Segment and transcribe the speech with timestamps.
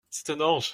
[0.09, 0.69] C’est un ange!